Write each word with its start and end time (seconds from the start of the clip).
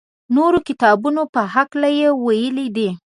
نورو 0.35 0.59
کتابو 0.67 1.09
په 1.33 1.41
هکله 1.53 1.89
یې 1.99 2.09
ویلي 2.23 2.67
دي. 2.75 2.89